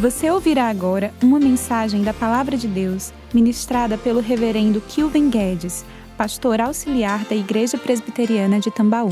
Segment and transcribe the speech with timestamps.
[0.00, 5.84] Você ouvirá agora uma mensagem da Palavra de Deus, ministrada pelo Reverendo Kilven Guedes,
[6.16, 9.10] pastor auxiliar da Igreja Presbiteriana de Tambaú.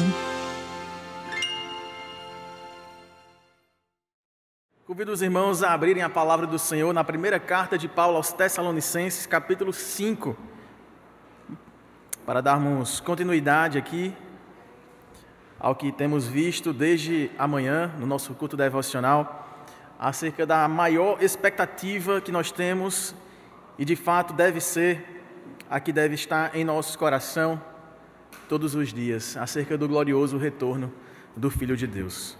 [4.86, 8.32] Convido os irmãos a abrirem a palavra do Senhor na primeira carta de Paulo aos
[8.32, 10.36] Tessalonicenses, capítulo 5,
[12.24, 14.14] para darmos continuidade aqui
[15.58, 19.45] ao que temos visto desde amanhã no nosso culto devocional
[19.98, 23.14] acerca da maior expectativa que nós temos
[23.78, 25.22] e de fato deve ser
[25.68, 27.60] a que deve estar em nosso coração
[28.48, 30.92] todos os dias, acerca do glorioso retorno
[31.36, 32.36] do Filho de Deus.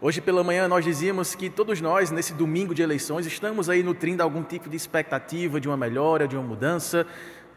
[0.00, 4.22] Hoje pela manhã nós dizíamos que todos nós, nesse domingo de eleições, estamos aí nutrindo
[4.22, 7.06] algum tipo de expectativa de uma melhora, de uma mudança,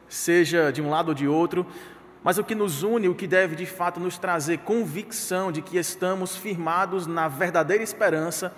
[0.08, 1.66] seja de um lado ou de outro,
[2.24, 5.78] mas o que nos une, o que deve de fato nos trazer convicção de que
[5.78, 8.54] estamos firmados na verdadeira esperança,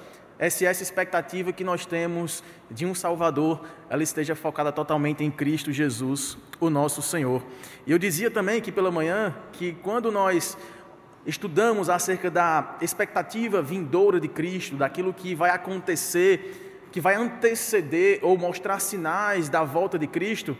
[0.49, 5.71] se essa expectativa que nós temos de um Salvador, ela esteja focada totalmente em Cristo
[5.71, 7.43] Jesus, o nosso Senhor.
[7.85, 10.57] E eu dizia também que pela manhã que quando nós
[11.25, 18.37] estudamos acerca da expectativa vindoura de Cristo, daquilo que vai acontecer, que vai anteceder ou
[18.37, 20.57] mostrar sinais da volta de Cristo,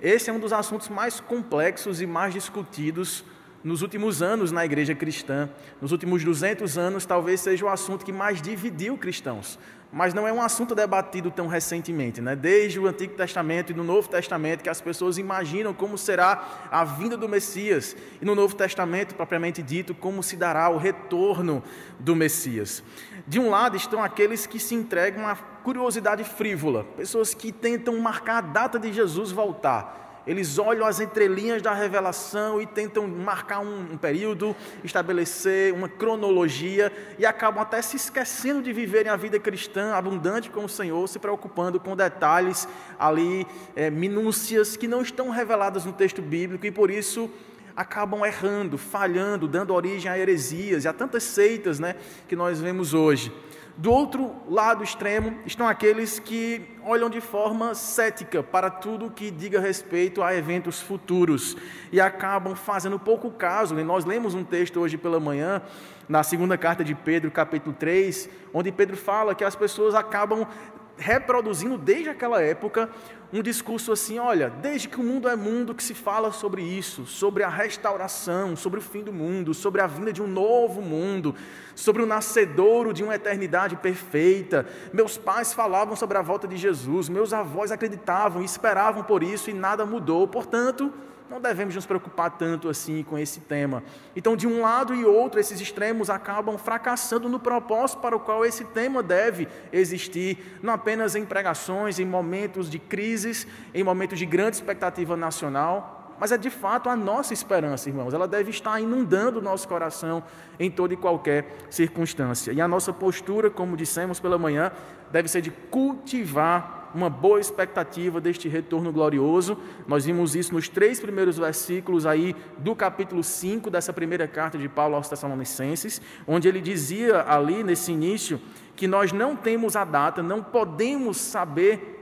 [0.00, 3.24] esse é um dos assuntos mais complexos e mais discutidos
[3.66, 5.50] nos últimos anos na igreja cristã,
[5.82, 9.58] nos últimos 200 anos, talvez seja o assunto que mais dividiu cristãos.
[9.92, 12.36] Mas não é um assunto debatido tão recentemente, né?
[12.36, 16.84] desde o Antigo Testamento e no Novo Testamento, que as pessoas imaginam como será a
[16.84, 21.60] vinda do Messias, e no Novo Testamento, propriamente dito, como se dará o retorno
[21.98, 22.84] do Messias.
[23.26, 28.38] De um lado estão aqueles que se entregam à curiosidade frívola, pessoas que tentam marcar
[28.38, 33.92] a data de Jesus voltar eles olham as entrelinhas da revelação e tentam marcar um,
[33.92, 39.94] um, período, estabelecer uma cronologia e acabam até se esquecendo de viverem a vida cristã
[39.94, 42.66] abundante com o Senhor, se preocupando com detalhes
[42.98, 47.30] ali, é, minúcias que não estão reveladas no texto bíblico e por isso
[47.76, 51.94] acabam errando, falhando, dando origem a heresias e a tantas seitas né,
[52.26, 53.30] que nós vemos hoje.
[53.78, 59.60] Do outro lado extremo estão aqueles que olham de forma cética para tudo que diga
[59.60, 61.54] respeito a eventos futuros
[61.92, 63.78] e acabam fazendo pouco caso.
[63.78, 65.60] E nós lemos um texto hoje pela manhã,
[66.08, 70.46] na segunda carta de Pedro, capítulo 3, onde Pedro fala que as pessoas acabam
[70.96, 72.90] reproduzindo desde aquela época
[73.32, 77.06] um discurso assim: olha, desde que o mundo é mundo, que se fala sobre isso,
[77.06, 81.34] sobre a restauração, sobre o fim do mundo, sobre a vinda de um novo mundo,
[81.74, 84.66] sobre o nascedouro de uma eternidade perfeita.
[84.92, 89.50] Meus pais falavam sobre a volta de Jesus, meus avós acreditavam e esperavam por isso
[89.50, 90.26] e nada mudou.
[90.28, 90.92] Portanto,
[91.30, 93.82] não devemos nos preocupar tanto assim com esse tema.
[94.14, 98.44] Então, de um lado e outro, esses extremos acabam fracassando no propósito para o qual
[98.44, 104.26] esse tema deve existir, não apenas em pregações, em momentos de crises, em momentos de
[104.26, 108.14] grande expectativa nacional, mas é de fato a nossa esperança, irmãos.
[108.14, 110.22] Ela deve estar inundando o nosso coração
[110.58, 112.52] em toda e qualquer circunstância.
[112.52, 114.72] E a nossa postura, como dissemos pela manhã,
[115.10, 119.58] deve ser de cultivar uma boa expectativa deste retorno glorioso.
[119.86, 124.66] Nós vimos isso nos três primeiros versículos aí do capítulo 5 dessa primeira carta de
[124.66, 128.40] Paulo aos Tessalonicenses, onde ele dizia ali nesse início
[128.74, 131.92] que nós não temos a data, não podemos saber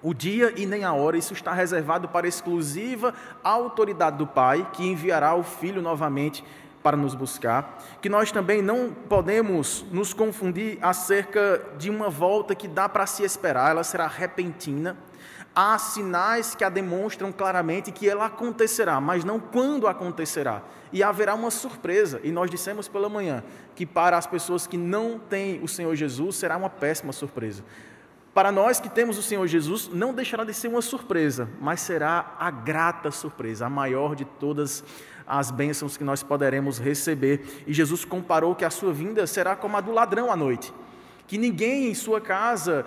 [0.00, 3.12] o dia e nem a hora, isso está reservado para exclusiva
[3.42, 6.44] autoridade do Pai, que enviará o Filho novamente
[6.82, 12.68] para nos buscar, que nós também não podemos nos confundir acerca de uma volta que
[12.68, 14.96] dá para se esperar, ela será repentina.
[15.54, 20.62] Há sinais que a demonstram claramente que ela acontecerá, mas não quando acontecerá.
[20.92, 23.42] E haverá uma surpresa, e nós dissemos pela manhã
[23.74, 27.64] que para as pessoas que não têm o Senhor Jesus será uma péssima surpresa.
[28.38, 32.36] Para nós que temos o Senhor Jesus, não deixará de ser uma surpresa, mas será
[32.38, 34.84] a grata surpresa, a maior de todas
[35.17, 35.17] as
[35.50, 37.64] bênçãos que nós poderemos receber.
[37.66, 40.72] E Jesus comparou que a sua vinda será como a do ladrão à noite.
[41.26, 42.86] Que ninguém em sua casa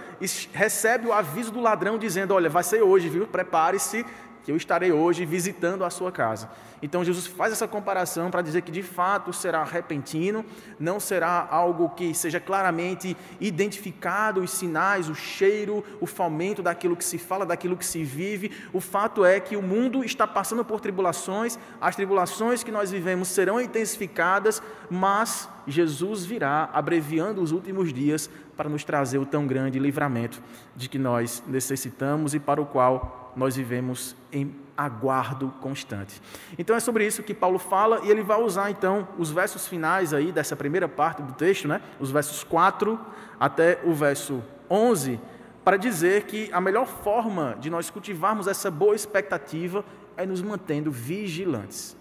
[0.51, 3.27] recebe o aviso do ladrão dizendo: Olha, vai ser hoje, viu?
[3.27, 4.04] Prepare-se,
[4.44, 6.50] que eu estarei hoje visitando a sua casa.
[6.82, 10.44] Então Jesus faz essa comparação para dizer que de fato será repentino,
[10.80, 17.06] não será algo que seja claramente identificado os sinais, o cheiro, o fomento daquilo que
[17.06, 18.52] se fala, daquilo que se vive.
[18.74, 23.28] O fato é que o mundo está passando por tribulações, as tribulações que nós vivemos
[23.28, 29.78] serão intensificadas, mas Jesus virá abreviando os últimos dias para nos trazer o tão grande
[29.78, 30.42] livramento
[30.76, 36.22] de que nós necessitamos e para o qual nós vivemos em aguardo constante.
[36.57, 40.13] Então é sobre isso que Paulo fala e ele vai usar então os versos finais
[40.13, 41.81] aí dessa primeira parte do texto, né?
[42.00, 43.00] Os versos 4
[43.39, 45.19] até o verso 11
[45.63, 49.86] para dizer que a melhor forma de nós cultivarmos essa boa expectativa
[50.18, 51.95] é nos mantendo vigilantes.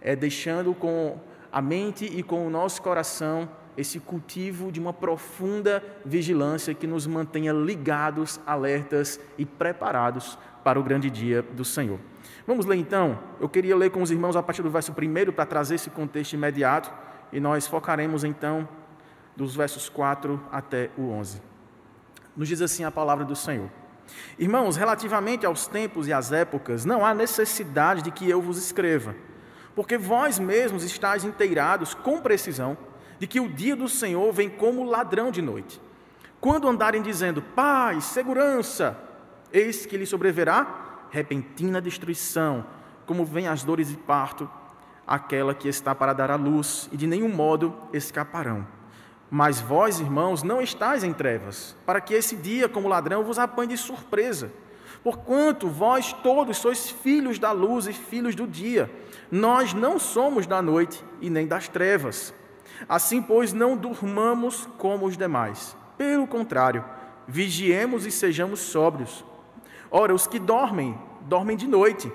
[0.00, 1.18] É deixando com
[1.50, 7.06] a mente e com o nosso coração esse cultivo de uma profunda vigilância que nos
[7.06, 12.00] mantenha ligados, alertas e preparados para o grande dia do Senhor.
[12.44, 13.16] Vamos ler então?
[13.40, 16.32] Eu queria ler com os irmãos a partir do verso 1 para trazer esse contexto
[16.32, 16.92] imediato
[17.32, 18.68] e nós focaremos então
[19.36, 21.40] dos versos 4 até o 11.
[22.36, 23.70] Nos diz assim a palavra do Senhor.
[24.36, 29.14] Irmãos, relativamente aos tempos e às épocas, não há necessidade de que eu vos escreva,
[29.76, 32.76] porque vós mesmos estáis inteirados com precisão
[33.18, 35.80] de que o dia do Senhor vem como ladrão de noite.
[36.40, 38.96] Quando andarem dizendo paz, segurança,
[39.52, 42.64] eis que lhe sobreverá repentina destruição,
[43.06, 44.48] como vem as dores de parto,
[45.06, 48.66] aquela que está para dar à luz, e de nenhum modo escaparão.
[49.30, 53.70] Mas vós, irmãos, não estáis em trevas, para que esse dia, como ladrão, vos apanhe
[53.70, 54.52] de surpresa.
[55.02, 58.90] Porquanto vós todos sois filhos da luz e filhos do dia.
[59.30, 62.34] Nós não somos da noite e nem das trevas.
[62.86, 65.76] Assim, pois, não durmamos como os demais.
[65.96, 66.84] Pelo contrário,
[67.26, 69.24] vigiemos e sejamos sóbrios.
[69.90, 72.12] Ora, os que dormem, dormem de noite,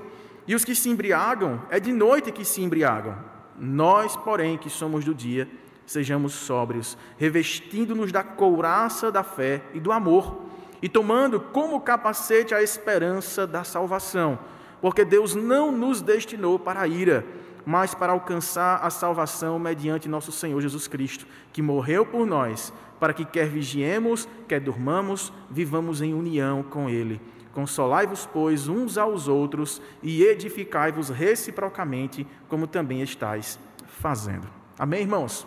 [0.48, 3.18] e os que se embriagam, é de noite que se embriagam.
[3.58, 5.50] Nós, porém, que somos do dia,
[5.86, 10.44] sejamos sóbrios, revestindo-nos da couraça da fé e do amor,
[10.82, 14.38] e tomando como capacete a esperança da salvação,
[14.82, 17.26] porque Deus não nos destinou para a ira,
[17.66, 23.14] mas para alcançar a salvação mediante nosso Senhor Jesus Cristo, que morreu por nós, para
[23.14, 27.22] que quer vigiemos, quer durmamos, vivamos em união com Ele.
[27.54, 34.48] Consolai-vos, pois, uns aos outros e edificai-vos reciprocamente, como também estáis fazendo.
[34.78, 35.46] Amém, irmãos?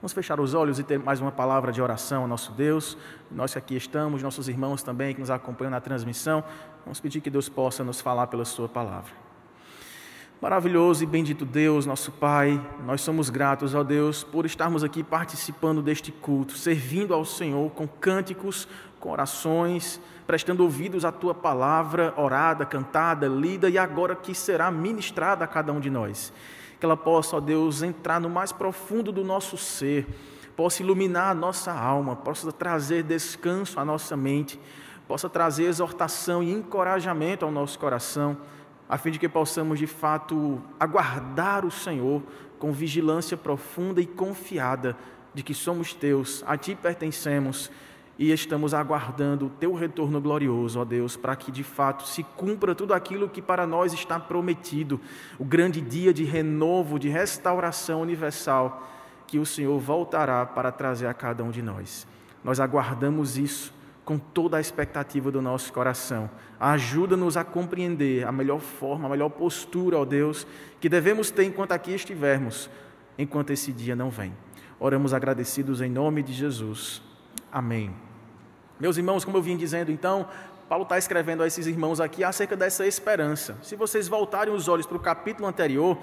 [0.00, 2.98] Vamos fechar os olhos e ter mais uma palavra de oração ao nosso Deus.
[3.30, 6.42] Nós que aqui estamos, nossos irmãos também que nos acompanham na transmissão,
[6.84, 9.21] vamos pedir que Deus possa nos falar pela Sua palavra.
[10.42, 15.80] Maravilhoso e bendito Deus, nosso Pai, nós somos gratos, ó Deus, por estarmos aqui participando
[15.80, 18.66] deste culto, servindo ao Senhor com cânticos,
[18.98, 25.44] com orações, prestando ouvidos à Tua palavra orada, cantada, lida e agora que será ministrada
[25.44, 26.32] a cada um de nós.
[26.80, 30.08] Que ela possa, ó Deus, entrar no mais profundo do nosso ser,
[30.56, 34.58] possa iluminar a nossa alma, possa trazer descanso à nossa mente,
[35.06, 38.36] possa trazer exortação e encorajamento ao nosso coração,
[38.88, 42.22] a fim de que possamos de fato aguardar o Senhor
[42.58, 44.96] com vigilância profunda e confiada
[45.34, 47.70] de que somos teus, a ti pertencemos
[48.18, 52.74] e estamos aguardando o teu retorno glorioso, ó Deus, para que de fato se cumpra
[52.74, 55.00] tudo aquilo que para nós está prometido,
[55.38, 58.88] o grande dia de renovo, de restauração universal
[59.26, 62.06] que o Senhor voltará para trazer a cada um de nós.
[62.44, 63.72] Nós aguardamos isso
[64.04, 66.28] com toda a expectativa do nosso coração.
[66.58, 70.46] Ajuda-nos a compreender a melhor forma, a melhor postura, ó Deus,
[70.80, 72.68] que devemos ter enquanto aqui estivermos,
[73.16, 74.32] enquanto esse dia não vem.
[74.80, 77.00] Oramos agradecidos em nome de Jesus.
[77.50, 77.94] Amém.
[78.80, 80.26] Meus irmãos, como eu vim dizendo então,
[80.68, 83.56] Paulo está escrevendo a esses irmãos aqui acerca dessa esperança.
[83.62, 85.98] Se vocês voltarem os olhos para o capítulo anterior,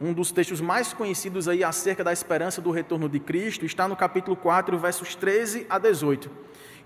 [0.00, 3.94] um dos textos mais conhecidos aí acerca da esperança do retorno de Cristo está no
[3.94, 6.30] capítulo 4, versos 13 a 18.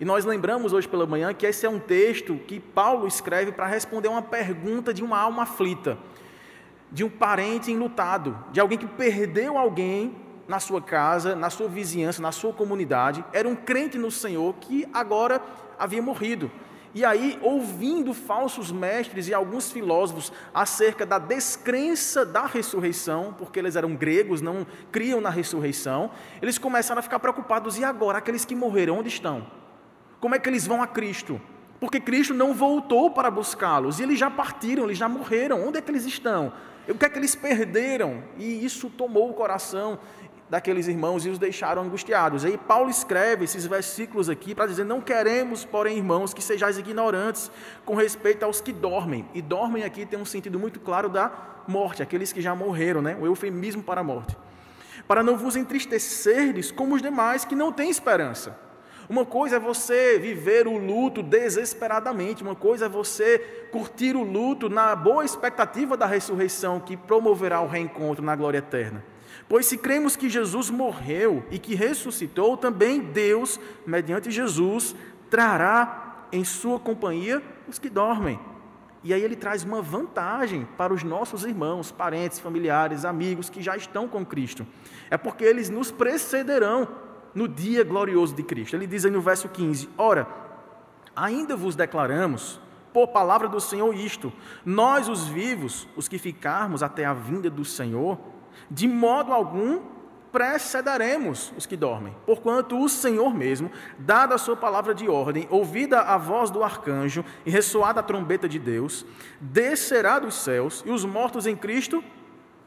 [0.00, 3.66] E nós lembramos hoje pela manhã que esse é um texto que Paulo escreve para
[3.66, 5.98] responder uma pergunta de uma alma aflita,
[6.90, 10.16] de um parente enlutado, de alguém que perdeu alguém
[10.48, 14.88] na sua casa, na sua vizinhança, na sua comunidade, era um crente no Senhor que
[14.90, 15.38] agora
[15.78, 16.50] havia morrido.
[16.94, 23.76] E aí, ouvindo falsos mestres e alguns filósofos acerca da descrença da ressurreição, porque eles
[23.76, 28.56] eram gregos, não criam na ressurreição, eles começaram a ficar preocupados: e agora, aqueles que
[28.56, 29.59] morreram, onde estão?
[30.20, 31.40] Como é que eles vão a Cristo?
[31.80, 35.80] Porque Cristo não voltou para buscá-los, e eles já partiram, eles já morreram, onde é
[35.80, 36.52] que eles estão?
[36.86, 38.22] O que é que eles perderam?
[38.36, 39.98] E isso tomou o coração
[40.50, 42.44] daqueles irmãos e os deixaram angustiados.
[42.44, 47.50] Aí Paulo escreve esses versículos aqui para dizer: Não queremos, porém, irmãos, que sejais ignorantes
[47.86, 49.26] com respeito aos que dormem.
[49.32, 51.32] E dormem aqui tem um sentido muito claro da
[51.66, 53.16] morte, aqueles que já morreram, né?
[53.20, 54.36] o eufemismo para a morte.
[55.06, 58.69] Para não vos entristecerdes como os demais que não têm esperança.
[59.10, 63.40] Uma coisa é você viver o luto desesperadamente, uma coisa é você
[63.72, 69.02] curtir o luto na boa expectativa da ressurreição que promoverá o reencontro na glória eterna.
[69.48, 74.94] Pois se cremos que Jesus morreu e que ressuscitou, também Deus, mediante Jesus,
[75.28, 78.38] trará em sua companhia os que dormem.
[79.02, 83.76] E aí ele traz uma vantagem para os nossos irmãos, parentes, familiares, amigos que já
[83.76, 84.64] estão com Cristo.
[85.10, 87.09] É porque eles nos precederão.
[87.34, 88.74] No dia glorioso de Cristo.
[88.74, 90.26] Ele diz aí no verso 15: Ora,
[91.14, 92.60] ainda vos declaramos,
[92.92, 94.32] por palavra do Senhor, isto:
[94.64, 98.18] nós, os vivos, os que ficarmos até a vinda do Senhor,
[98.70, 99.80] de modo algum
[100.32, 106.00] precederemos os que dormem, porquanto o Senhor mesmo, dada a sua palavra de ordem, ouvida
[106.00, 109.04] a voz do arcanjo e ressoada a trombeta de Deus,
[109.40, 112.02] descerá dos céus e os mortos em Cristo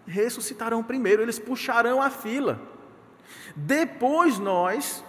[0.06, 2.60] ressuscitarão primeiro, eles puxarão a fila.
[3.56, 5.04] Depois nós,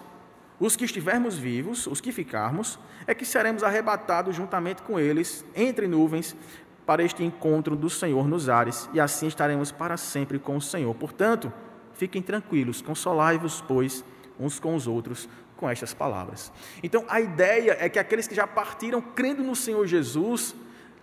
[0.61, 5.87] os que estivermos vivos, os que ficarmos, é que seremos arrebatados juntamente com eles entre
[5.87, 6.37] nuvens
[6.87, 10.95] para este encontro do Senhor nos ares, e assim estaremos para sempre com o Senhor.
[10.95, 11.51] Portanto,
[11.95, 14.05] Fiquem tranquilos, consolai-vos, pois,
[14.39, 16.53] uns com os outros com estas palavras.
[16.83, 20.55] Então, a ideia é que aqueles que já partiram crendo no Senhor Jesus,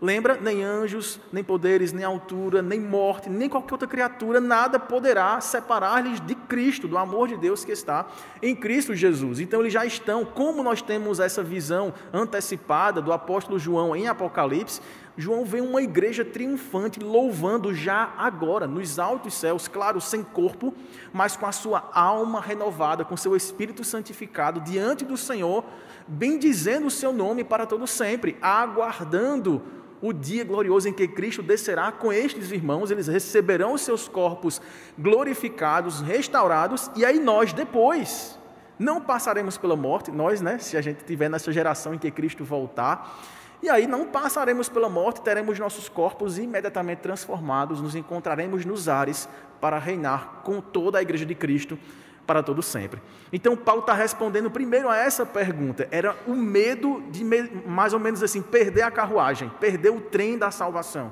[0.01, 5.39] lembra, nem anjos, nem poderes, nem altura, nem morte, nem qualquer outra criatura, nada poderá
[5.39, 8.07] separar-lhes de Cristo, do amor de Deus que está
[8.41, 9.39] em Cristo Jesus.
[9.39, 14.81] Então, eles já estão, como nós temos essa visão antecipada do apóstolo João em Apocalipse,
[15.17, 20.73] João vê uma igreja triunfante, louvando já agora, nos altos céus, claro, sem corpo,
[21.11, 25.65] mas com a sua alma renovada, com seu espírito santificado, diante do Senhor,
[26.07, 29.61] bendizendo o seu nome para todo sempre, aguardando
[30.01, 34.61] o dia glorioso em que Cristo descerá com estes irmãos, eles receberão os seus corpos
[34.97, 38.39] glorificados, restaurados, e aí nós depois
[38.79, 42.43] não passaremos pela morte, nós, né, se a gente tiver nessa geração em que Cristo
[42.43, 43.15] voltar,
[43.61, 49.29] e aí não passaremos pela morte, teremos nossos corpos imediatamente transformados, nos encontraremos nos ares
[49.59, 51.77] para reinar com toda a igreja de Cristo
[52.25, 53.01] para todo sempre.
[53.31, 55.87] Então Paulo está respondendo primeiro a essa pergunta.
[55.91, 57.23] Era o medo de
[57.65, 61.11] mais ou menos assim perder a carruagem, perder o trem da salvação.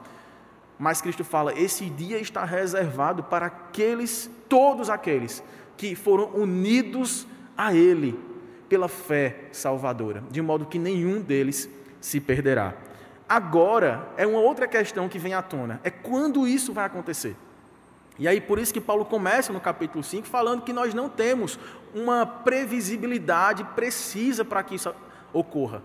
[0.78, 5.44] Mas Cristo fala: esse dia está reservado para aqueles, todos aqueles
[5.78, 7.28] que foram unidos
[7.58, 8.18] a Ele
[8.68, 12.74] pela fé salvadora, de modo que nenhum deles se perderá.
[13.28, 17.36] Agora é uma outra questão que vem à tona: é quando isso vai acontecer.
[18.18, 21.58] E aí, por isso que Paulo começa no capítulo 5 falando que nós não temos
[21.94, 24.94] uma previsibilidade precisa para que isso
[25.32, 25.82] ocorra.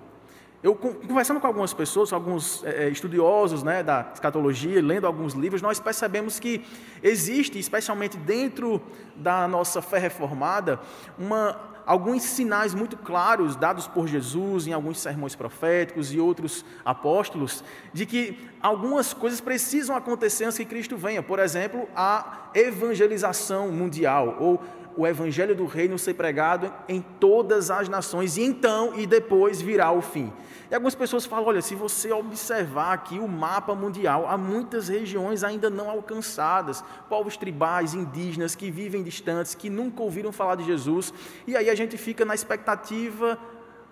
[0.65, 5.79] Eu, conversando com algumas pessoas, alguns é, estudiosos né, da escatologia, lendo alguns livros, nós
[5.79, 6.65] percebemos que
[7.03, 8.81] existe, especialmente dentro
[9.15, 10.81] da nossa fé reformada,
[11.19, 17.63] uma alguns sinais muito claros dados por Jesus em alguns sermões proféticos e outros apóstolos,
[17.93, 21.23] de que algumas coisas precisam acontecer antes que Cristo venha.
[21.23, 24.63] Por exemplo, a evangelização mundial, ou
[24.97, 29.91] o evangelho do reino ser pregado em todas as nações, e então e depois virá
[29.91, 30.33] o fim.
[30.71, 35.45] E algumas pessoas falam: olha, se você observar aqui o mapa mundial, há muitas regiões
[35.45, 41.13] ainda não alcançadas, povos tribais, indígenas que vivem distantes, que nunca ouviram falar de Jesus,
[41.47, 43.39] e aí a gente fica na expectativa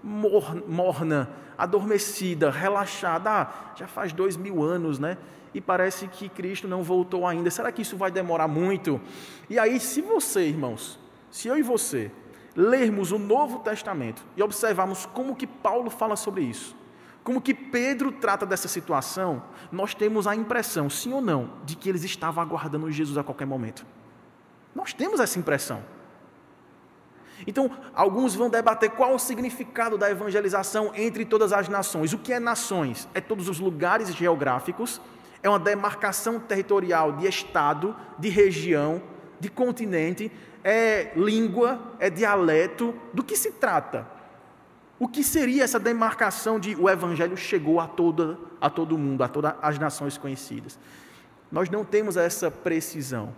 [0.03, 3.31] morna, adormecida, relaxada.
[3.31, 5.17] Ah, já faz dois mil anos, né?
[5.55, 7.51] E parece que Cristo não voltou ainda.
[7.51, 9.01] Será que isso vai demorar muito?
[9.51, 10.99] E aí, se você, irmãos,
[11.31, 12.11] se eu e você
[12.55, 16.77] lermos o Novo Testamento e observarmos como que Paulo fala sobre isso,
[17.25, 21.89] como que Pedro trata dessa situação, nós temos a impressão, sim ou não, de que
[21.89, 23.87] eles estavam aguardando Jesus a qualquer momento.
[24.75, 25.83] Nós temos essa impressão.
[27.47, 32.13] Então, alguns vão debater qual o significado da evangelização entre todas as nações.
[32.13, 33.09] O que é nações?
[33.15, 35.01] É todos os lugares geográficos,
[35.43, 39.03] é uma demarcação territorial de estado, de região,
[39.41, 40.31] de continente,
[40.63, 44.07] é língua, é dialeto, do que se trata?
[44.99, 49.29] O que seria essa demarcação de o evangelho chegou a toda a todo mundo, a
[49.29, 50.79] todas as nações conhecidas?
[51.51, 53.35] Nós não temos essa precisão.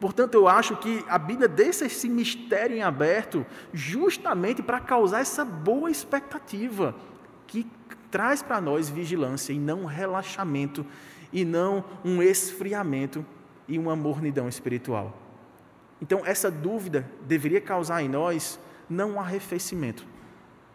[0.00, 5.44] Portanto, eu acho que a Bíblia deixa esse mistério em aberto justamente para causar essa
[5.44, 6.94] boa expectativa
[7.46, 7.66] que
[8.10, 10.86] traz para nós vigilância e não relaxamento
[11.34, 13.26] e não um esfriamento
[13.66, 15.18] e uma mornidão espiritual.
[16.00, 20.06] Então, essa dúvida deveria causar em nós não um arrefecimento,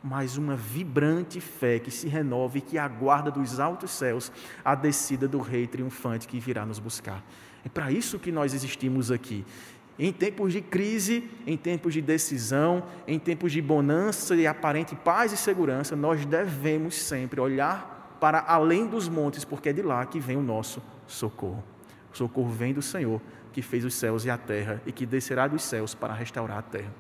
[0.04, 4.32] mas uma vibrante fé que se renova e que aguarda dos altos céus
[4.64, 7.24] a descida do Rei triunfante que virá nos buscar.
[7.64, 9.46] É para isso que nós existimos aqui.
[9.98, 15.34] Em tempos de crise, em tempos de decisão, em tempos de bonança e aparente paz
[15.34, 20.20] e segurança, nós devemos sempre olhar para além dos montes, porque é de lá que
[20.20, 21.64] vem o nosso socorro.
[22.14, 23.22] O socorro vem do Senhor
[23.52, 26.62] que fez os céus e a terra e que descerá dos céus para restaurar a
[26.62, 26.94] terra.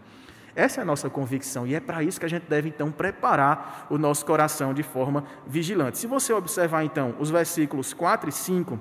[0.55, 3.87] Essa é a nossa convicção e é para isso que a gente deve então preparar
[3.89, 5.97] o nosso coração de forma vigilante.
[5.97, 8.79] Se você observar então os versículos 4 e 5,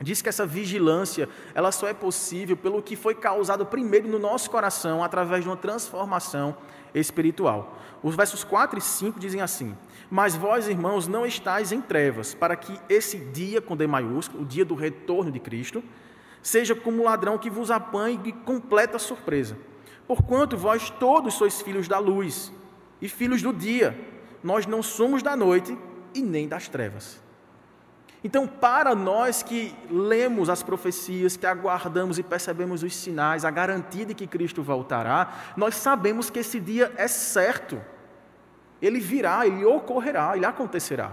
[0.00, 4.50] diz que essa vigilância, ela só é possível pelo que foi causado primeiro no nosso
[4.50, 6.56] coração através de uma transformação
[6.94, 7.78] espiritual.
[8.02, 9.76] Os versos 4 e 5 dizem assim:
[10.14, 14.46] Mas vós, irmãos, não estáis em trevas, para que esse dia com D maiúsculo, o
[14.46, 15.82] dia do retorno de Cristo,
[16.42, 19.56] seja como ladrão que vos apanhe de completa surpresa.
[20.06, 22.52] Porquanto vós todos sois filhos da luz
[23.00, 23.98] e filhos do dia,
[24.44, 25.78] nós não somos da noite
[26.14, 27.18] e nem das trevas.
[28.22, 34.04] Então, para nós que lemos as profecias, que aguardamos e percebemos os sinais, a garantia
[34.04, 37.80] de que Cristo voltará, nós sabemos que esse dia é certo.
[38.82, 41.12] Ele virá, ele ocorrerá, ele acontecerá.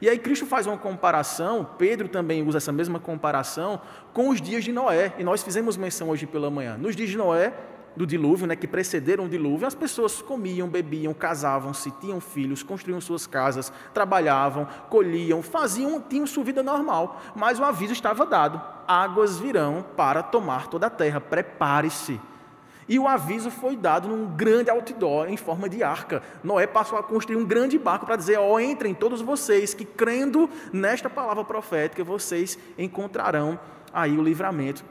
[0.00, 3.80] E aí Cristo faz uma comparação, Pedro também usa essa mesma comparação
[4.12, 6.76] com os dias de Noé, e nós fizemos menção hoje pela manhã.
[6.76, 7.52] Nos dias de Noé,
[7.94, 13.00] do dilúvio, né, que precederam o dilúvio, as pessoas comiam, bebiam, casavam-se, tinham filhos, construíam
[13.00, 17.20] suas casas, trabalhavam, colhiam, faziam, tinham sua vida normal.
[17.36, 22.18] Mas o aviso estava dado: águas virão para tomar toda a terra, prepare-se.
[22.88, 26.22] E o aviso foi dado num grande outdoor em forma de arca.
[26.42, 29.84] Noé passou a construir um grande barco para dizer: Ó, oh, entrem todos vocês que
[29.84, 33.58] crendo nesta palavra profética, vocês encontrarão
[33.92, 34.84] aí o livramento,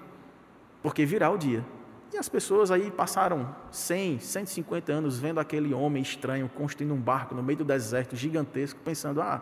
[0.81, 1.65] porque virá o dia
[2.13, 7.33] e as pessoas aí passaram 100, 150 anos vendo aquele homem estranho construindo um barco
[7.33, 9.41] no meio do deserto gigantesco, pensando: ah,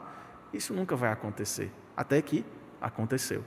[0.53, 1.71] isso nunca vai acontecer.
[1.97, 2.45] Até que
[2.79, 3.43] aconteceu.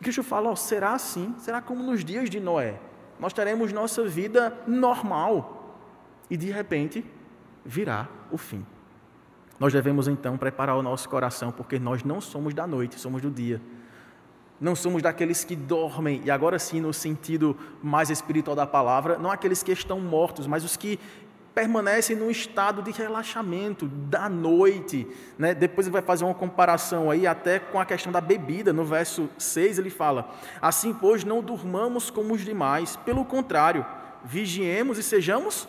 [0.00, 1.34] Cristo fala: oh, será assim?
[1.38, 2.80] Será como nos dias de Noé?
[3.20, 5.76] Nós teremos nossa vida normal
[6.28, 7.04] e de repente
[7.64, 8.64] virá o fim.
[9.58, 13.30] Nós devemos então preparar o nosso coração, porque nós não somos da noite, somos do
[13.30, 13.60] dia
[14.60, 19.30] não somos daqueles que dormem, e agora sim, no sentido mais espiritual da palavra, não
[19.30, 21.00] aqueles que estão mortos, mas os que
[21.54, 25.06] permanecem num estado de relaxamento da noite.
[25.38, 25.54] Né?
[25.54, 28.72] Depois ele vai fazer uma comparação aí até com a questão da bebida.
[28.72, 30.30] No verso 6 ele fala:
[30.60, 33.84] Assim, pois, não durmamos como os demais, pelo contrário,
[34.24, 35.68] vigiemos e sejamos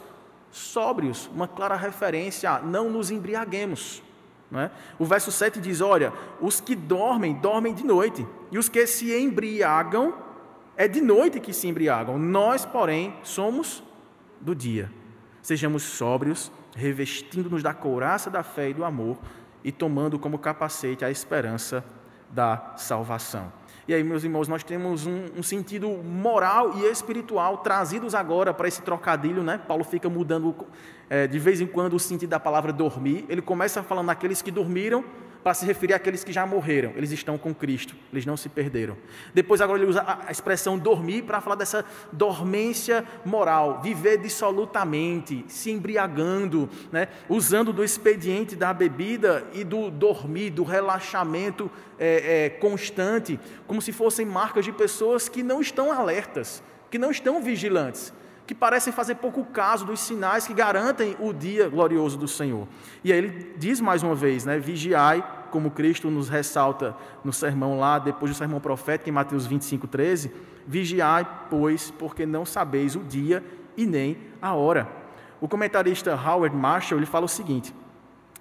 [0.52, 1.30] sóbrios.
[1.34, 4.04] Uma clara referência a não nos embriaguemos.
[4.54, 4.70] É?
[5.00, 9.16] O verso 7 diz: Olha, os que dormem, dormem de noite, e os que se
[9.18, 10.14] embriagam,
[10.76, 12.18] é de noite que se embriagam.
[12.20, 13.82] Nós, porém, somos
[14.42, 14.92] do dia.
[15.42, 19.18] Sejamos sóbrios, revestindo-nos da couraça da fé e do amor,
[19.64, 21.84] e tomando como capacete a esperança
[22.30, 23.52] da salvação.
[23.88, 28.68] E aí, meus irmãos, nós temos um, um, sentido moral e espiritual trazidos agora para
[28.68, 29.58] esse trocadilho, né?
[29.58, 30.56] Paulo fica mudando
[31.10, 33.26] é, de vez em quando o sentido da palavra dormir.
[33.28, 35.04] Ele começa falando naqueles que dormiram
[35.44, 36.94] para se referir àqueles que já morreram.
[36.96, 38.98] Eles estão com Cristo, eles não se perderam.
[39.34, 45.72] Depois, agora, ele usa a expressão dormir para falar dessa dormência moral, viver dissolutamente, se
[45.72, 47.08] embriagando, né?
[47.28, 53.92] usando do expediente da bebida e do dormir, do relaxamento é, é, constante, como se
[53.92, 58.14] fossem marcas de pessoas que não estão alertas, que não estão vigilantes
[58.52, 62.68] que parecem fazer pouco caso dos sinais que garantem o dia glorioso do Senhor.
[63.02, 67.80] E aí ele diz mais uma vez, né, vigiai, como Cristo nos ressalta no sermão
[67.80, 70.34] lá, depois do sermão profético em Mateus 25, 13,
[70.68, 73.42] vigiai, pois, porque não sabeis o dia
[73.78, 74.86] e nem a hora.
[75.40, 77.74] O comentarista Howard Marshall, ele fala o seguinte,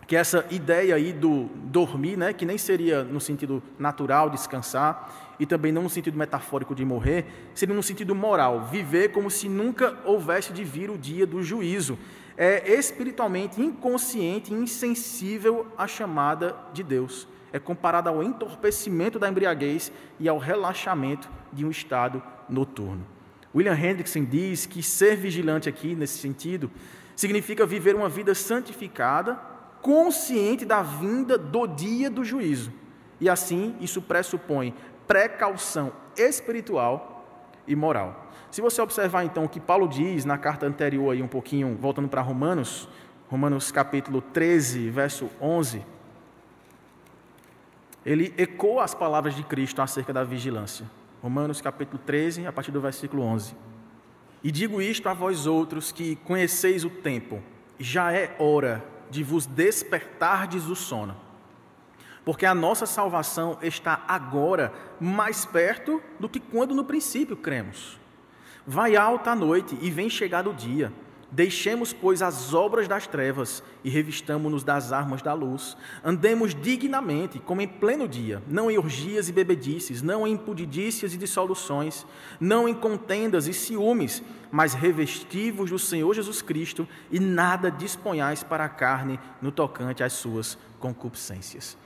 [0.08, 5.46] que essa ideia aí do dormir, né, que nem seria no sentido natural, descansar, e
[5.46, 7.24] também não no sentido metafórico de morrer,
[7.54, 11.98] seria no sentido moral, viver como se nunca houvesse de vir o dia do juízo.
[12.36, 17.26] É espiritualmente inconsciente e insensível à chamada de Deus.
[17.52, 23.06] É comparado ao entorpecimento da embriaguez e ao relaxamento de um estado noturno.
[23.54, 26.70] William Hendrickson diz que ser vigilante aqui, nesse sentido,
[27.16, 29.34] significa viver uma vida santificada,
[29.80, 32.70] consciente da vinda do dia do juízo.
[33.20, 34.74] E assim, isso pressupõe
[35.10, 37.26] precaução espiritual
[37.66, 38.30] e moral.
[38.48, 42.06] Se você observar então o que Paulo diz na carta anterior aí um pouquinho, voltando
[42.06, 42.88] para Romanos,
[43.28, 45.84] Romanos capítulo 13, verso 11,
[48.06, 50.88] ele ecoa as palavras de Cristo acerca da vigilância.
[51.20, 53.56] Romanos capítulo 13, a partir do versículo 11.
[54.44, 57.42] E digo isto a vós outros que conheceis o tempo,
[57.80, 61.29] já é hora de vos despertardes do sono
[62.24, 67.98] porque a nossa salvação está agora mais perto do que quando no princípio cremos.
[68.66, 70.92] Vai alta a noite e vem chegado o dia.
[71.32, 75.76] Deixemos, pois, as obras das trevas e revistamo-nos das armas da luz.
[76.04, 81.16] Andemos dignamente, como em pleno dia, não em orgias e bebedices, não em impudidícias e
[81.16, 82.04] dissoluções,
[82.40, 88.64] não em contendas e ciúmes, mas revestivos do Senhor Jesus Cristo e nada disponhais para
[88.64, 91.78] a carne no tocante às suas concupiscências.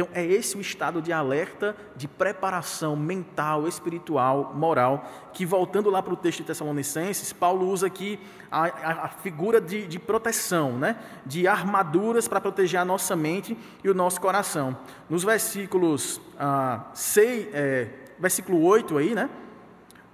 [0.00, 6.02] Então, é esse o estado de alerta, de preparação mental, espiritual, moral, que voltando lá
[6.02, 8.18] para o texto de Tessalonicenses, Paulo usa aqui
[8.50, 10.96] a, a, a figura de, de, proteção, né?
[11.26, 14.74] de armaduras para proteger a nossa mente e o nosso coração.
[15.06, 19.28] Nos versículos ah, 6, é, versículo 8 aí, né?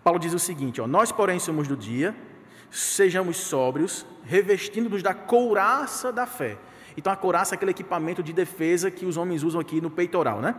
[0.03, 2.13] Paulo diz o seguinte: ó, Nós, porém, somos do dia,
[2.73, 6.59] sejamos sóbrios, revestindo-nos da couraça da fé
[6.97, 10.41] então a couraça é aquele equipamento de defesa que os homens usam aqui no peitoral,
[10.41, 10.55] né?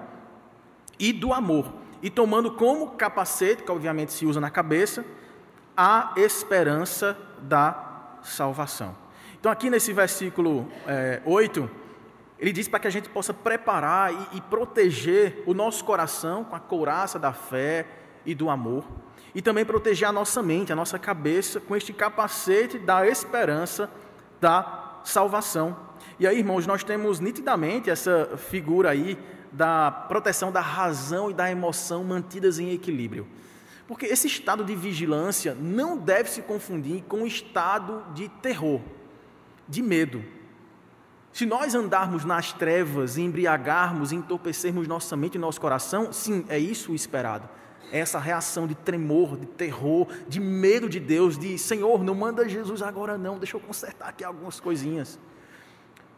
[0.99, 1.73] E do amor.
[2.01, 5.03] E tomando como capacete, que obviamente se usa na cabeça,
[5.75, 8.95] a esperança da salvação.
[9.39, 11.69] Então aqui nesse versículo é, 8,
[12.37, 16.55] ele diz para que a gente possa preparar e, e proteger o nosso coração com
[16.55, 17.85] a couraça da fé
[18.25, 18.85] e do amor.
[19.33, 23.89] E também proteger a nossa mente, a nossa cabeça com este capacete da esperança
[24.39, 25.86] da salvação.
[26.19, 29.17] E aí, irmãos, nós temos nitidamente essa figura aí
[29.51, 33.27] da proteção da razão e da emoção mantidas em equilíbrio.
[33.87, 38.81] Porque esse estado de vigilância não deve se confundir com o estado de terror,
[39.67, 40.23] de medo.
[41.31, 46.91] Se nós andarmos nas trevas, embriagarmos, entorpecermos nossa mente e nosso coração, sim, é isso
[46.91, 47.47] o esperado.
[47.91, 52.49] É essa reação de tremor, de terror, de medo de Deus, de Senhor, não manda
[52.49, 55.17] Jesus agora não, deixa eu consertar aqui algumas coisinhas.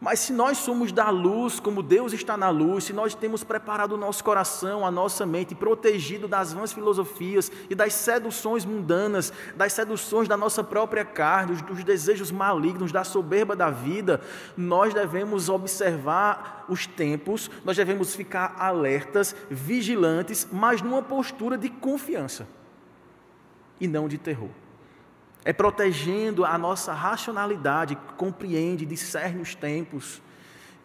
[0.00, 3.92] Mas se nós somos da luz, como Deus está na luz, se nós temos preparado
[3.92, 9.74] o nosso coração, a nossa mente, protegido das vãs filosofias e das seduções mundanas, das
[9.74, 14.22] seduções da nossa própria carne, dos desejos malignos, da soberba da vida,
[14.56, 22.48] nós devemos observar os tempos, nós devemos ficar alertas, vigilantes, mas numa postura de confiança
[23.78, 24.48] e não de terror.
[25.44, 30.20] É protegendo a nossa racionalidade, que compreende, discerne os tempos,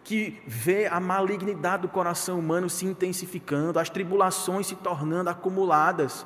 [0.02, 6.24] que vê a malignidade do coração humano se intensificando, as tribulações se tornando acumuladas,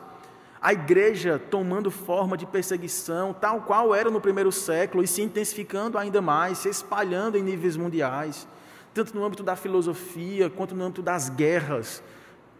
[0.60, 5.96] a igreja tomando forma de perseguição, tal qual era no primeiro século, e se intensificando
[5.96, 8.46] ainda mais, se espalhando em níveis mundiais,
[8.92, 12.02] tanto no âmbito da filosofia quanto no âmbito das guerras,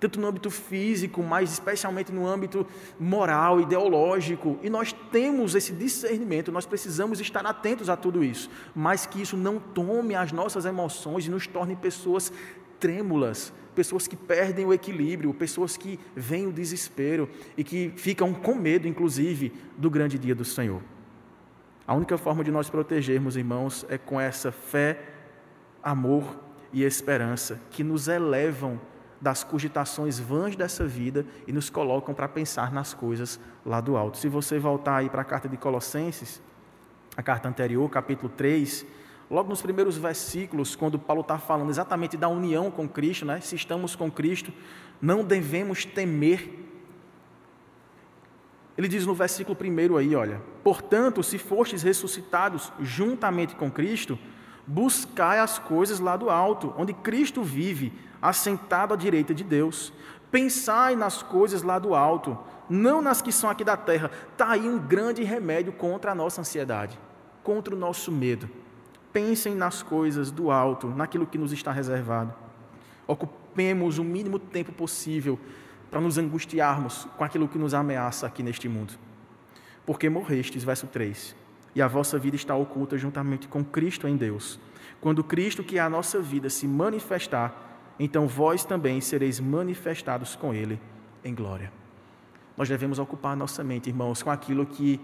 [0.01, 2.67] tanto no âmbito físico, mas especialmente no âmbito
[2.99, 4.59] moral, ideológico.
[4.63, 9.37] E nós temos esse discernimento, nós precisamos estar atentos a tudo isso, mas que isso
[9.37, 12.33] não tome as nossas emoções e nos torne pessoas
[12.81, 18.55] trêmulas, pessoas que perdem o equilíbrio, pessoas que veem o desespero e que ficam com
[18.55, 20.83] medo, inclusive, do grande dia do Senhor.
[21.87, 24.99] A única forma de nós protegermos, irmãos, é com essa fé,
[25.83, 26.39] amor
[26.73, 28.81] e esperança que nos elevam
[29.21, 34.17] das cogitações vãs dessa vida e nos colocam para pensar nas coisas lá do alto.
[34.17, 36.41] Se você voltar aí para a carta de Colossenses,
[37.17, 38.87] a carta anterior, capítulo 3,
[39.31, 43.41] logo nos primeiros versículos, quando Paulo está falando exatamente da união com Cristo, né?
[43.41, 44.53] se estamos com Cristo,
[45.03, 46.59] não devemos temer.
[48.79, 54.19] Ele diz no versículo 1 aí, olha: Portanto, se fostes ressuscitados juntamente com Cristo,
[54.67, 59.93] buscai as coisas lá do alto, onde Cristo vive assentado à direita de Deus.
[60.31, 64.11] Pensai nas coisas lá do alto, não nas que são aqui da terra.
[64.33, 66.99] Está aí um grande remédio contra a nossa ansiedade,
[67.43, 68.49] contra o nosso medo.
[69.13, 72.33] Pensem nas coisas do alto, naquilo que nos está reservado.
[73.07, 75.39] Ocupemos o mínimo tempo possível
[75.91, 78.95] para nos angustiarmos com aquilo que nos ameaça aqui neste mundo.
[79.85, 81.35] Porque morrestes, verso 3,
[81.75, 84.61] e a vossa vida está oculta juntamente com Cristo em Deus.
[85.01, 87.70] Quando Cristo, que é a nossa vida, se manifestar,
[88.03, 90.81] então vós também sereis manifestados com Ele
[91.23, 91.71] em glória.
[92.57, 94.99] Nós devemos ocupar nossa mente, irmãos, com aquilo que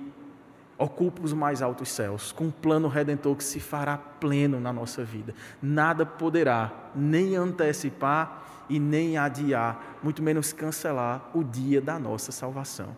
[0.78, 5.04] ocupa os mais altos céus, com um plano redentor que se fará pleno na nossa
[5.04, 5.35] vida.
[5.61, 12.96] Nada poderá nem antecipar e nem adiar, muito menos cancelar o dia da nossa salvação.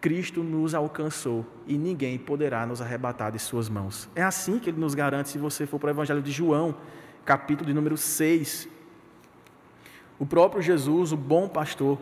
[0.00, 4.08] Cristo nos alcançou e ninguém poderá nos arrebatar de suas mãos.
[4.14, 6.74] É assim que ele nos garante, se você for para o Evangelho de João,
[7.24, 8.68] capítulo de número 6,
[10.18, 11.98] o próprio Jesus, o bom pastor,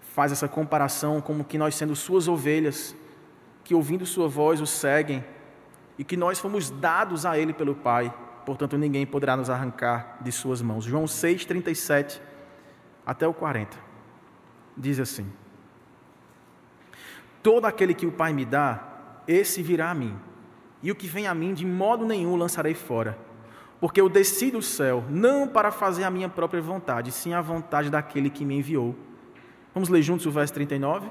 [0.00, 2.94] faz essa comparação como que nós sendo suas ovelhas,
[3.62, 5.24] que ouvindo sua voz o seguem,
[5.96, 8.12] e que nós fomos dados a ele pelo Pai,
[8.44, 10.84] portanto ninguém poderá nos arrancar de suas mãos.
[10.84, 12.20] João 6, 37
[13.06, 13.76] até o 40,
[14.76, 15.32] diz assim:
[17.42, 20.18] Todo aquele que o Pai me dá, esse virá a mim,
[20.82, 23.16] e o que vem a mim de modo nenhum lançarei fora
[23.84, 27.90] porque eu desci do céu não para fazer a minha própria vontade, sim a vontade
[27.90, 28.94] daquele que me enviou.
[29.74, 31.10] Vamos ler juntos o verso 39?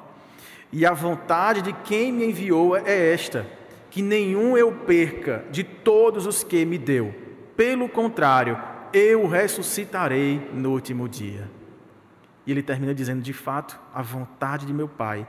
[0.72, 3.46] E a vontade de quem me enviou é esta:
[3.92, 7.14] que nenhum eu perca de todos os que me deu.
[7.56, 8.60] Pelo contrário,
[8.92, 11.48] eu ressuscitarei no último dia.
[12.44, 15.28] E ele termina dizendo: De fato, a vontade de meu Pai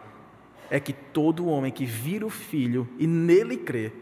[0.71, 3.93] é que todo homem que vira o Filho e nele crê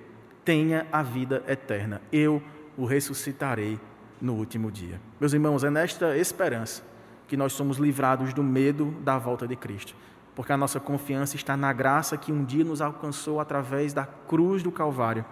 [0.44, 2.00] tenha a vida eterna.
[2.12, 2.40] Eu
[2.76, 3.78] o ressuscitarei
[4.20, 5.00] no último dia.
[5.20, 6.82] Meus irmãos, é nesta esperança
[7.26, 9.94] que nós somos livrados do medo da volta de Cristo,
[10.34, 14.62] porque a nossa confiança está na graça que um dia nos alcançou através da cruz
[14.62, 15.24] do Calvário.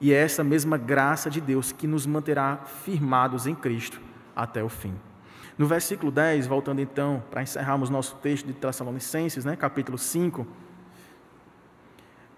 [0.00, 4.00] E é essa mesma graça de Deus que nos manterá firmados em Cristo
[4.34, 4.94] até o fim.
[5.56, 10.46] No versículo 10, voltando então para encerrarmos nosso texto de Tessalonicenses, né, capítulo 5,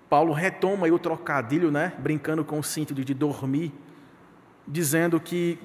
[0.08, 3.74] Paulo retoma o trocadilho, né, brincando com o sentido de dormir,
[4.68, 5.58] dizendo que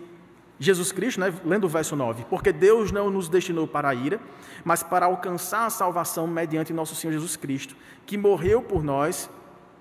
[0.60, 4.20] Jesus Cristo, né, lendo o verso 9, porque Deus não nos destinou para a ira,
[4.64, 9.30] mas para alcançar a salvação mediante nosso Senhor Jesus Cristo, que morreu por nós,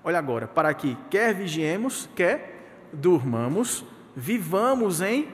[0.03, 5.29] olha agora, para que quer vigiemos, quer durmamos, vivamos em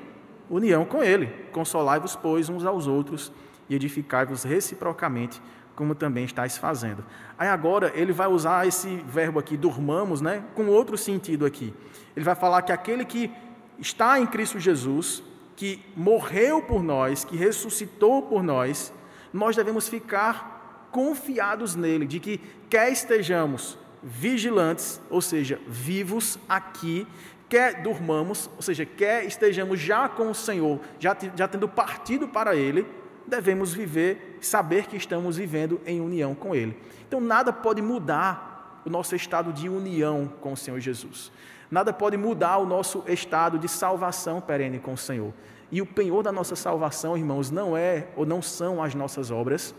[0.49, 1.27] união com Ele.
[1.51, 3.31] Consolai-vos, pois, uns aos outros
[3.69, 5.41] e edificai-vos reciprocamente,
[5.75, 7.03] como também estáis fazendo.
[7.37, 11.73] Aí agora ele vai usar esse verbo aqui, dormamos, né, com outro sentido aqui.
[12.15, 13.31] Ele vai falar que aquele que
[13.79, 15.23] está em Cristo Jesus,
[15.55, 18.93] que morreu por nós, que ressuscitou por nós,
[19.33, 22.39] nós devemos ficar confiados nele, de que
[22.69, 27.05] quer estejamos vigilantes, ou seja, vivos aqui,
[27.47, 32.55] quer durmamos, ou seja, quer estejamos já com o Senhor, já, já tendo partido para
[32.55, 32.85] Ele,
[33.27, 36.77] devemos viver, saber que estamos vivendo em união com Ele.
[37.07, 41.31] Então, nada pode mudar o nosso estado de união com o Senhor Jesus.
[41.71, 45.33] Nada pode mudar o nosso estado de salvação perene com o Senhor.
[45.71, 49.75] E o penhor da nossa salvação, irmãos, não é ou não são as nossas obras,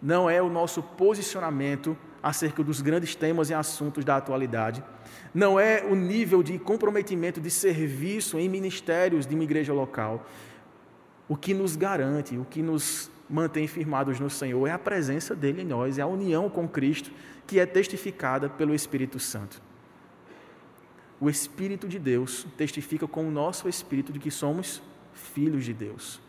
[0.00, 4.82] não é o nosso posicionamento acerca dos grandes temas e assuntos da atualidade,
[5.34, 10.26] não é o nível de comprometimento de serviço em ministérios de uma igreja local.
[11.28, 15.62] O que nos garante, o que nos mantém firmados no Senhor é a presença dele
[15.62, 17.10] em nós, é a união com Cristo
[17.46, 19.60] que é testificada pelo Espírito Santo.
[21.20, 24.82] O Espírito de Deus testifica com o nosso espírito de que somos
[25.14, 26.20] filhos de Deus.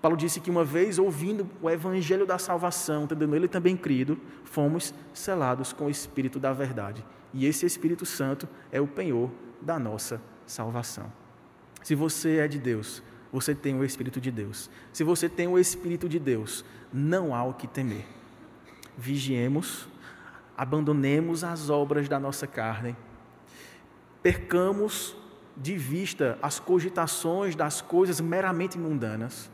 [0.00, 4.94] Paulo disse que uma vez ouvindo o evangelho da salvação, tendo nele também crido, fomos
[5.12, 7.04] selados com o Espírito da verdade.
[7.34, 9.30] E esse Espírito Santo é o penhor
[9.60, 11.12] da nossa salvação.
[11.82, 14.70] Se você é de Deus, você tem o Espírito de Deus.
[14.92, 18.06] Se você tem o Espírito de Deus, não há o que temer.
[18.96, 19.88] Vigiemos,
[20.56, 22.96] abandonemos as obras da nossa carne,
[24.26, 25.16] percamos
[25.56, 29.48] de vista as cogitações das coisas meramente mundanas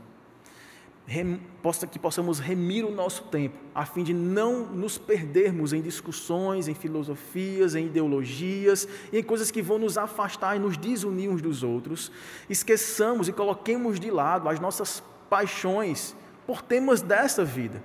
[1.91, 6.75] que possamos remir o nosso tempo, a fim de não nos perdermos em discussões, em
[6.75, 12.11] filosofias, em ideologias, em coisas que vão nos afastar e nos desunir uns dos outros.
[12.49, 17.83] Esqueçamos e coloquemos de lado as nossas paixões por temas dessa vida.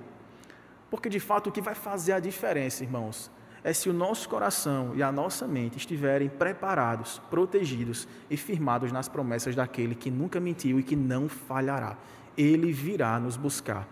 [0.90, 3.30] Porque de fato o que vai fazer a diferença, irmãos,
[3.64, 9.08] é se o nosso coração e a nossa mente estiverem preparados, protegidos e firmados nas
[9.08, 11.96] promessas daquele que nunca mentiu e que não falhará
[12.38, 13.86] ele virá nos buscar.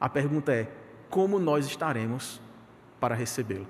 [0.00, 0.72] A pergunta é:
[1.10, 2.40] como nós estaremos
[2.98, 3.66] para recebê-lo?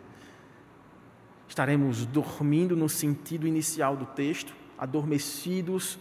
[1.49, 5.99] Estaremos dormindo no sentido inicial do texto, adormecidos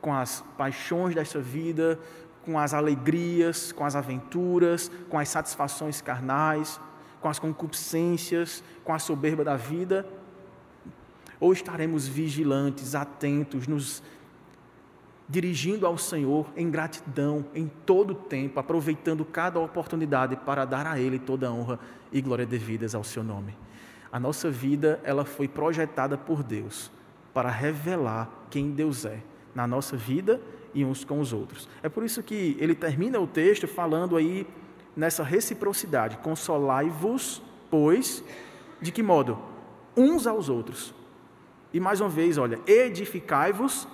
[0.00, 2.00] com as paixões desta vida,
[2.44, 6.80] com as alegrias, com as aventuras, com as satisfações carnais,
[7.22, 10.06] com as concupiscências, com a soberba da vida?
[11.40, 14.02] Ou estaremos vigilantes, atentos, nos
[15.28, 21.00] dirigindo ao Senhor em gratidão em todo o tempo, aproveitando cada oportunidade para dar a
[21.00, 21.78] Ele toda a honra
[22.12, 23.56] e glória devidas ao Seu nome.
[24.10, 26.92] A nossa vida, ela foi projetada por Deus
[27.32, 29.20] para revelar quem Deus é
[29.54, 30.38] na nossa vida
[30.74, 31.68] e uns com os outros.
[31.82, 34.46] É por isso que ele termina o texto falando aí
[34.96, 38.22] nessa reciprocidade: consolai-vos, pois,
[38.80, 39.38] de que modo?
[39.96, 40.94] Uns aos outros.
[41.72, 43.88] E mais uma vez, olha, edificai-vos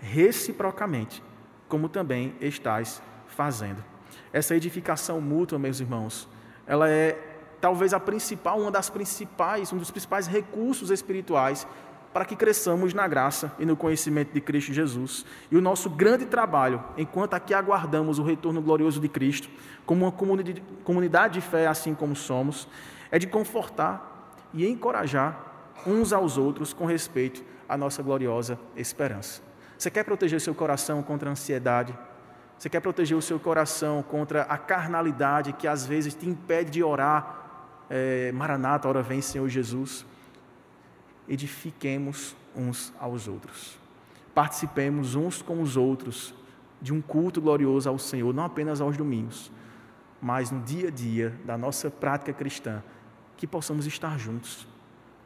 [0.00, 1.22] reciprocamente,
[1.68, 3.84] como também estáis fazendo.
[4.32, 6.28] Essa edificação mútua, meus irmãos,
[6.66, 7.18] ela é
[7.60, 11.66] talvez a principal, uma das principais, um dos principais recursos espirituais
[12.12, 15.24] para que cresçamos na graça e no conhecimento de Cristo Jesus.
[15.50, 19.48] E o nosso grande trabalho, enquanto aqui aguardamos o retorno glorioso de Cristo,
[19.86, 20.12] como uma
[20.84, 22.66] comunidade de fé, assim como somos,
[23.10, 25.50] é de confortar e encorajar
[25.86, 29.42] uns aos outros com respeito à nossa gloriosa esperança.
[29.78, 31.96] Você quer proteger seu coração contra a ansiedade?
[32.58, 36.82] Você quer proteger o seu coração contra a carnalidade que às vezes te impede de
[36.82, 37.86] orar?
[37.88, 40.04] É, Maranata, hora vem, Senhor Jesus.
[41.28, 43.78] Edifiquemos uns aos outros.
[44.34, 46.34] Participemos uns com os outros
[46.80, 49.50] de um culto glorioso ao Senhor, não apenas aos domingos,
[50.20, 52.82] mas no dia a dia da nossa prática cristã,
[53.36, 54.66] que possamos estar juntos,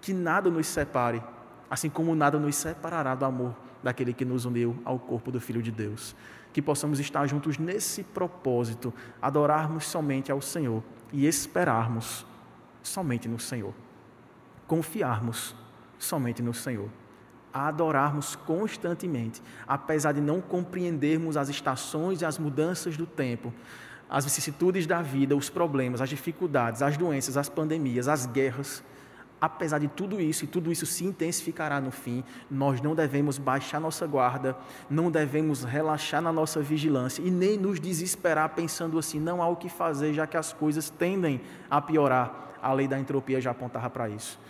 [0.01, 1.23] que nada nos separe,
[1.71, 5.63] assim como nada nos separará do amor daquele que nos uniu ao corpo do Filho
[5.63, 6.17] de Deus.
[6.53, 12.25] Que possamos estar juntos nesse propósito, adorarmos somente ao Senhor e esperarmos
[12.83, 13.75] somente no Senhor,
[14.67, 15.55] confiarmos
[16.05, 16.89] somente no Senhor
[17.55, 23.55] a adorarmos constantemente, apesar de não compreendermos as estações e as mudanças do tempo,
[24.11, 28.83] as vicissitudes da vida, os problemas, as dificuldades, as doenças, as pandemias, as guerras.
[29.41, 33.81] Apesar de tudo isso, e tudo isso se intensificará no fim, nós não devemos baixar
[33.81, 34.57] nossa guarda,
[34.91, 39.57] não devemos relaxar na nossa vigilância e nem nos desesperar pensando assim: não há o
[39.57, 41.41] que fazer, já que as coisas tendem
[41.71, 42.53] a piorar.
[42.63, 44.41] A lei da entropia já apontava para isso.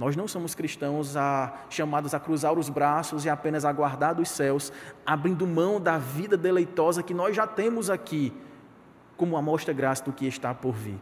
[0.00, 4.72] Nós não somos cristãos a, chamados a cruzar os braços e apenas aguardar dos céus,
[5.04, 8.32] abrindo mão da vida deleitosa que nós já temos aqui,
[9.14, 10.98] como amostra grátis do que está por vir.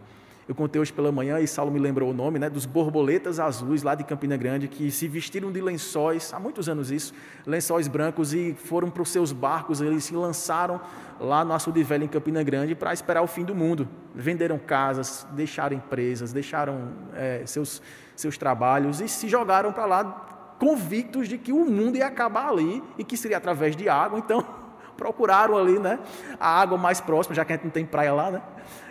[0.48, 3.82] Eu contei hoje pela manhã, e Saulo me lembrou o nome, né, dos borboletas azuis
[3.82, 7.12] lá de Campina Grande, que se vestiram de lençóis, há muitos anos isso,
[7.46, 10.80] lençóis brancos, e foram para os seus barcos, eles se lançaram
[11.20, 13.86] lá no Açude Velho, em Campina Grande, para esperar o fim do mundo.
[14.14, 17.82] Venderam casas, deixaram empresas, deixaram é, seus,
[18.16, 22.82] seus trabalhos e se jogaram para lá convictos de que o mundo ia acabar ali
[22.96, 24.42] e que seria através de água, então
[24.96, 25.98] procuraram ali né,
[26.40, 28.42] a água mais próxima, já que a gente não tem praia lá, né?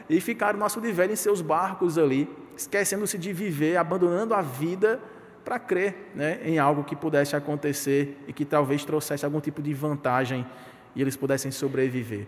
[0.10, 5.00] E ficaram no açude velho em seus barcos ali, esquecendo-se de viver, abandonando a vida
[5.44, 9.74] para crer né, em algo que pudesse acontecer e que talvez trouxesse algum tipo de
[9.74, 10.46] vantagem
[10.96, 12.28] e eles pudessem sobreviver.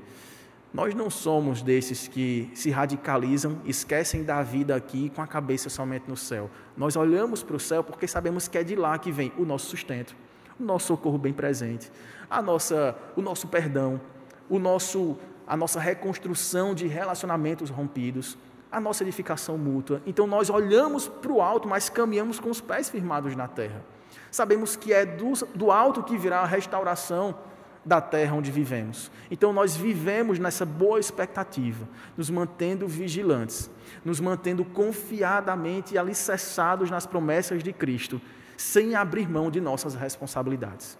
[0.73, 6.07] Nós não somos desses que se radicalizam, esquecem da vida aqui com a cabeça somente
[6.07, 6.49] no céu.
[6.77, 9.65] Nós olhamos para o céu porque sabemos que é de lá que vem o nosso
[9.65, 10.15] sustento,
[10.59, 11.91] o nosso socorro bem presente,
[12.29, 13.99] a nossa, o nosso perdão,
[14.47, 15.17] o nosso
[15.49, 18.37] a nossa reconstrução de relacionamentos rompidos,
[18.71, 19.99] a nossa edificação mútua.
[20.05, 23.83] Então nós olhamos para o alto, mas caminhamos com os pés firmados na terra.
[24.29, 27.35] Sabemos que é do, do alto que virá a restauração
[27.83, 29.09] da terra onde vivemos.
[29.31, 33.71] Então nós vivemos nessa boa expectativa, nos mantendo vigilantes,
[34.05, 38.21] nos mantendo confiadamente alicerçados nas promessas de Cristo,
[38.55, 40.95] sem abrir mão de nossas responsabilidades,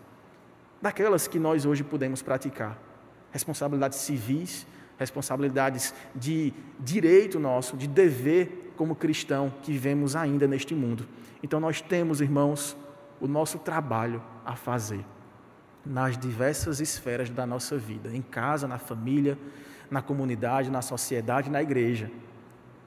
[0.81, 2.88] daquelas que nós hoje podemos praticar
[3.31, 4.65] responsabilidades civis,
[4.97, 11.07] responsabilidades de direito nosso, de dever como cristão que vivemos ainda neste mundo.
[11.41, 12.75] Então nós temos, irmãos,
[13.19, 15.05] o nosso trabalho a fazer
[15.85, 19.37] nas diversas esferas da nossa vida, em casa, na família,
[19.89, 22.11] na comunidade, na sociedade, na igreja.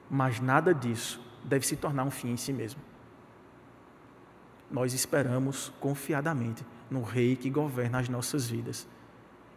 [0.09, 2.81] Mas nada disso deve se tornar um fim em si mesmo.
[4.71, 8.87] Nós esperamos confiadamente no Rei que governa as nossas vidas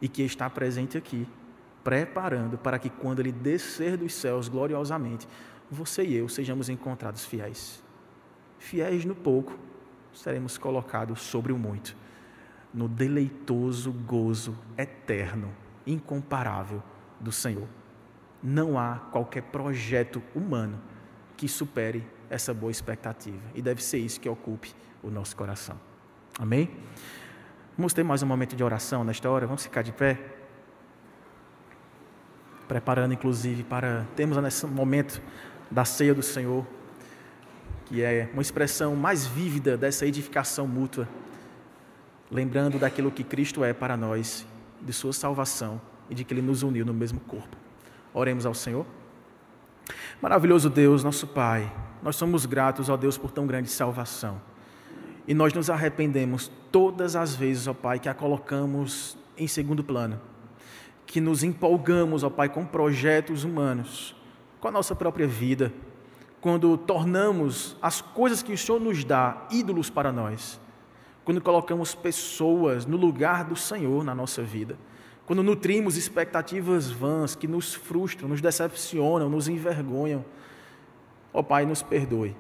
[0.01, 1.27] e que está presente aqui,
[1.83, 5.27] preparando para que quando ele descer dos céus gloriosamente,
[5.71, 7.83] você e eu sejamos encontrados fiéis.
[8.59, 9.57] Fiéis no pouco,
[10.13, 11.97] seremos colocados sobre o muito,
[12.73, 15.53] no deleitoso gozo eterno,
[15.87, 16.83] incomparável
[17.21, 17.69] do Senhor.
[18.43, 20.81] Não há qualquer projeto humano
[21.37, 25.79] que supere essa boa expectativa, e deve ser isso que ocupe o nosso coração.
[26.39, 26.71] Amém?
[27.77, 29.47] Vamos ter mais um momento de oração nesta hora?
[29.47, 30.19] Vamos ficar de pé?
[32.67, 35.21] Preparando, inclusive, para termos nesse momento
[35.71, 36.67] da ceia do Senhor,
[37.85, 41.07] que é uma expressão mais vívida dessa edificação mútua,
[42.31, 44.47] lembrando daquilo que Cristo é para nós,
[44.81, 47.59] de Sua salvação e de que Ele nos uniu no mesmo corpo.
[48.15, 48.87] Oremos ao Senhor.
[50.23, 51.71] Maravilhoso Deus, nosso Pai,
[52.03, 54.41] nós somos gratos, ó Deus, por tão grande salvação.
[55.27, 60.21] E nós nos arrependemos todas as vezes, ó Pai, que a colocamos em segundo plano.
[61.05, 64.15] Que nos empolgamos, ó Pai, com projetos humanos,
[64.61, 65.73] com a nossa própria vida,
[66.41, 70.61] quando tornamos as coisas que o Senhor nos dá ídolos para nós,
[71.25, 74.79] quando colocamos pessoas no lugar do Senhor na nossa vida,
[75.27, 80.25] quando nutrimos expectativas vãs que nos frustram, nos decepcionam, nos envergonham.
[81.33, 82.37] Ó Pai, nos perdoe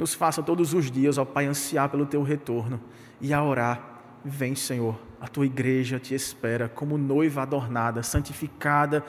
[0.00, 2.80] nos faça todos os dias, ó Pai, ansiar pelo teu retorno
[3.20, 4.00] e a orar.
[4.24, 9.04] Vem, Senhor, a tua igreja te espera como noiva adornada, santificada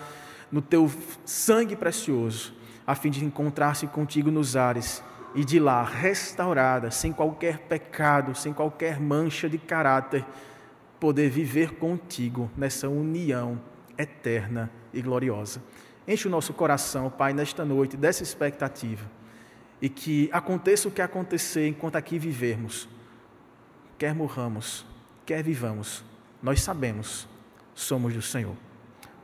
[0.51, 0.91] no teu
[1.23, 2.53] sangue precioso,
[2.85, 5.01] a fim de encontrar-se contigo nos ares
[5.33, 10.25] e de lá restaurada, sem qualquer pecado, sem qualquer mancha de caráter,
[10.99, 13.61] poder viver contigo nessa união
[13.97, 15.63] eterna e gloriosa.
[16.05, 19.20] Enche o nosso coração, Pai, nesta noite dessa expectativa
[19.81, 22.87] e que aconteça o que acontecer enquanto aqui vivermos,
[23.97, 24.85] quer morramos,
[25.25, 26.03] quer vivamos,
[26.41, 27.27] nós sabemos,
[27.73, 28.55] somos do Senhor.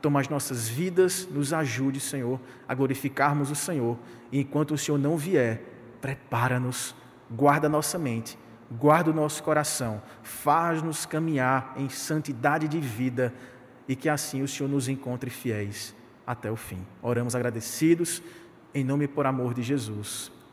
[0.00, 3.98] toma as nossas vidas, nos ajude, Senhor, a glorificarmos o Senhor.
[4.30, 5.60] E enquanto o Senhor não vier,
[6.00, 6.94] prepara-nos,
[7.28, 8.38] guarda nossa mente,
[8.70, 13.34] guarda o nosso coração, faz-nos caminhar em santidade de vida
[13.88, 15.94] e que assim o Senhor nos encontre fiéis
[16.24, 16.86] até o fim.
[17.02, 18.22] Oramos agradecidos,
[18.72, 20.30] em nome e por amor de Jesus.